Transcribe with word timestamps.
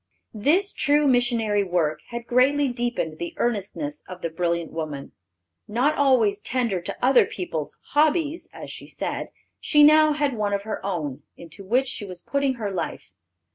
This 0.33 0.73
true 0.73 1.07
missionary 1.07 1.63
work 1.63 1.99
had 2.07 2.25
greatly 2.25 2.67
deepened 2.67 3.19
the 3.19 3.35
earnestness 3.37 4.03
of 4.09 4.23
the 4.23 4.31
brilliant 4.31 4.71
woman. 4.71 5.11
Not 5.67 5.95
always 5.95 6.41
tender 6.41 6.81
to 6.81 7.05
other 7.05 7.23
peoples' 7.27 7.77
"hobbies," 7.91 8.49
as 8.51 8.71
she 8.71 8.87
said, 8.87 9.29
she 9.59 9.83
now 9.83 10.13
had 10.13 10.33
one 10.35 10.53
of 10.55 10.63
her 10.63 10.83
own, 10.83 11.21
into 11.37 11.63
which 11.63 11.87
she 11.87 12.03
was 12.03 12.19
putting 12.19 12.55
her 12.55 12.71
life. 12.71 13.11